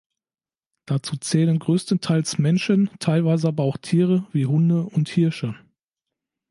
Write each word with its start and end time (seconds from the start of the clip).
Dazu 0.87 1.15
zählen 1.17 1.59
größtenteils 1.59 2.39
Menschen, 2.39 2.89
teilweise 2.97 3.47
aber 3.49 3.65
auch 3.65 3.77
Tiere 3.77 4.25
wie 4.33 4.47
Hunde 4.47 4.81
und 4.81 5.09
Hirsche. 5.09 5.53